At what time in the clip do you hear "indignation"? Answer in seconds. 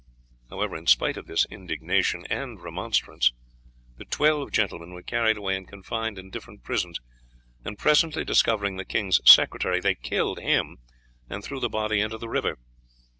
1.51-2.25